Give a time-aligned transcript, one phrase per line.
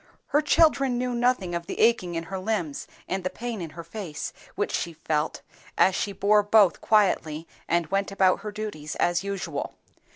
[0.29, 3.83] Her children knew nothing of the aching in her limbs and the pain in her
[3.83, 5.43] face which she felt,
[5.77, 9.75] as she bore both quietly and went about her duties as usual.